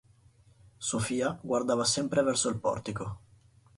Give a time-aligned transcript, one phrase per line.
[0.87, 3.17] Sofia guardava sempre verso il portico.